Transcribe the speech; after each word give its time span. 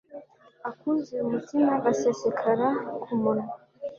Akuzuye 0.69 1.21
umutima 1.27 1.71
gasesekara 1.83 2.67
ku 3.01 3.11
munwa 3.21 3.51